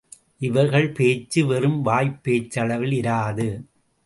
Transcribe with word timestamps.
இவர்கள் 0.37 0.87
பேச்சு 0.91 1.45
வெறும் 1.45 1.85
வாய்ப்பேச்சளவில் 1.85 2.95
இராது. 3.01 3.47